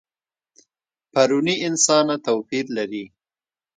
[1.11, 3.05] پروني انسانه توپیر لري.